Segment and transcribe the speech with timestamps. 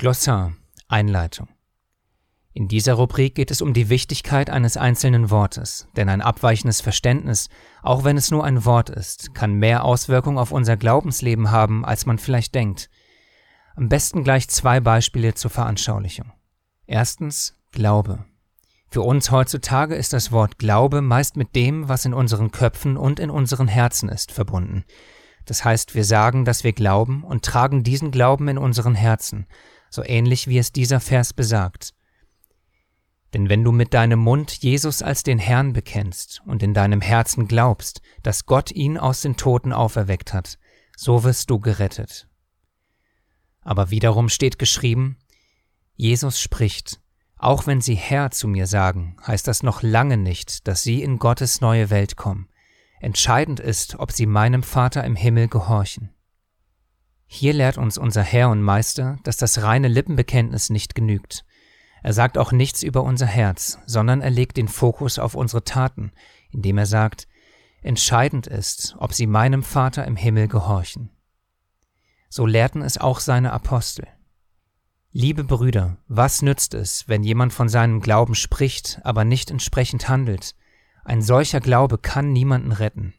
[0.00, 0.52] Glossar
[0.86, 1.48] Einleitung
[2.52, 7.48] In dieser Rubrik geht es um die Wichtigkeit eines einzelnen Wortes, denn ein abweichendes Verständnis,
[7.82, 12.06] auch wenn es nur ein Wort ist, kann mehr Auswirkung auf unser Glaubensleben haben, als
[12.06, 12.90] man vielleicht denkt.
[13.74, 16.30] Am besten gleich zwei Beispiele zur Veranschaulichung.
[16.86, 18.24] Erstens Glaube.
[18.86, 23.18] Für uns heutzutage ist das Wort Glaube meist mit dem, was in unseren Köpfen und
[23.18, 24.84] in unseren Herzen ist, verbunden.
[25.44, 29.48] Das heißt, wir sagen, dass wir glauben und tragen diesen Glauben in unseren Herzen,
[29.90, 31.94] so ähnlich wie es dieser Vers besagt.
[33.34, 37.46] Denn wenn du mit deinem Mund Jesus als den Herrn bekennst und in deinem Herzen
[37.46, 40.58] glaubst, dass Gott ihn aus den Toten auferweckt hat,
[40.96, 42.28] so wirst du gerettet.
[43.60, 45.18] Aber wiederum steht geschrieben,
[45.94, 47.00] Jesus spricht,
[47.36, 51.18] auch wenn sie Herr zu mir sagen, heißt das noch lange nicht, dass sie in
[51.18, 52.48] Gottes neue Welt kommen.
[53.00, 56.10] Entscheidend ist, ob sie meinem Vater im Himmel gehorchen.
[57.30, 61.44] Hier lehrt uns unser Herr und Meister, dass das reine Lippenbekenntnis nicht genügt.
[62.02, 66.10] Er sagt auch nichts über unser Herz, sondern er legt den Fokus auf unsere Taten,
[66.50, 67.28] indem er sagt,
[67.82, 71.10] entscheidend ist, ob sie meinem Vater im Himmel gehorchen.
[72.30, 74.08] So lehrten es auch seine Apostel.
[75.12, 80.54] Liebe Brüder, was nützt es, wenn jemand von seinem Glauben spricht, aber nicht entsprechend handelt?
[81.04, 83.14] Ein solcher Glaube kann niemanden retten.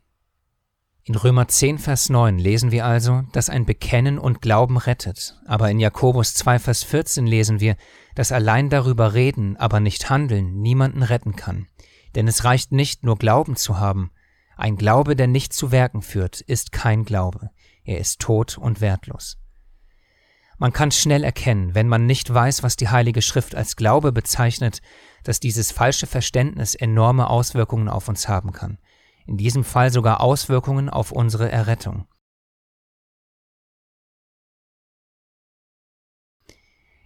[1.10, 5.72] In Römer 10, Vers 9 lesen wir also, dass ein Bekennen und Glauben rettet, aber
[5.72, 7.78] in Jakobus 2, Vers 14 lesen wir,
[8.14, 11.66] dass allein darüber reden, aber nicht handeln, niemanden retten kann.
[12.14, 14.12] Denn es reicht nicht, nur Glauben zu haben.
[14.56, 17.50] Ein Glaube, der nicht zu Werken führt, ist kein Glaube.
[17.84, 19.40] Er ist tot und wertlos.
[20.60, 24.84] Man kann schnell erkennen, wenn man nicht weiß, was die Heilige Schrift als Glaube bezeichnet,
[25.24, 28.78] dass dieses falsche Verständnis enorme Auswirkungen auf uns haben kann
[29.30, 32.08] in diesem Fall sogar Auswirkungen auf unsere Errettung.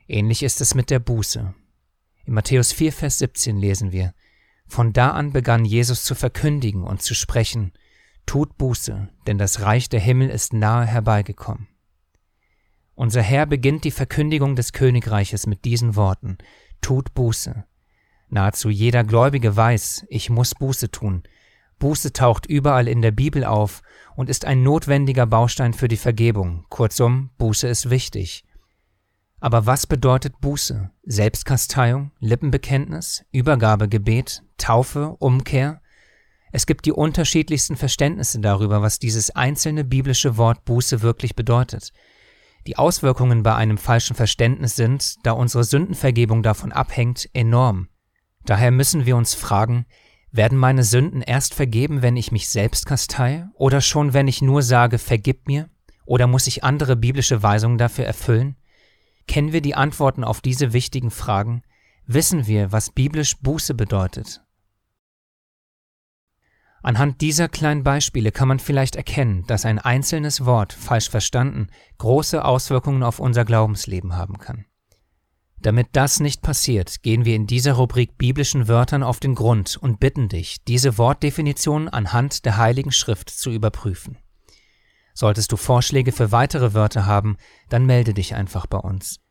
[0.07, 1.53] Ähnlich ist es mit der Buße.
[2.23, 4.13] In Matthäus 4, Vers 17 lesen wir,
[4.67, 7.73] Von da an begann Jesus zu verkündigen und zu sprechen,
[8.25, 11.67] Tut Buße, denn das Reich der Himmel ist nahe herbeigekommen.
[12.95, 16.37] Unser Herr beginnt die Verkündigung des Königreiches mit diesen Worten,
[16.79, 17.65] Tut Buße.
[18.29, 21.23] Nahezu jeder Gläubige weiß, ich muss Buße tun,
[21.79, 23.81] Buße taucht überall in der Bibel auf
[24.15, 26.65] und ist ein notwendiger Baustein für die Vergebung.
[26.69, 28.45] Kurzum, Buße ist wichtig.
[29.39, 30.89] Aber was bedeutet Buße?
[31.03, 35.81] Selbstkasteiung, Lippenbekenntnis, Übergabegebet, Taufe, Umkehr?
[36.53, 41.91] Es gibt die unterschiedlichsten Verständnisse darüber, was dieses einzelne biblische Wort Buße wirklich bedeutet.
[42.67, 47.89] Die Auswirkungen bei einem falschen Verständnis sind, da unsere Sündenvergebung davon abhängt, enorm.
[48.45, 49.85] Daher müssen wir uns fragen,
[50.33, 53.45] werden meine Sünden erst vergeben, wenn ich mich selbst kastei?
[53.53, 55.69] Oder schon, wenn ich nur sage, vergib mir?
[56.05, 58.57] Oder muss ich andere biblische Weisungen dafür erfüllen?
[59.27, 61.61] Kennen wir die Antworten auf diese wichtigen Fragen?
[62.07, 64.41] Wissen wir, was biblisch Buße bedeutet?
[66.81, 71.67] Anhand dieser kleinen Beispiele kann man vielleicht erkennen, dass ein einzelnes Wort, falsch verstanden,
[71.99, 74.65] große Auswirkungen auf unser Glaubensleben haben kann.
[75.63, 79.97] Damit das nicht passiert, gehen wir in dieser Rubrik biblischen Wörtern auf den Grund und
[79.97, 84.17] bitten dich, diese Wortdefinition anhand der Heiligen Schrift zu überprüfen.
[85.13, 87.37] Solltest du Vorschläge für weitere Wörter haben,
[87.69, 89.21] dann melde dich einfach bei uns.